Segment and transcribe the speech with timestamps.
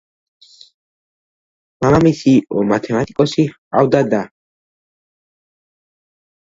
[1.85, 4.27] მამამისი იყო მათემატიკოსი, ჰყავდა და.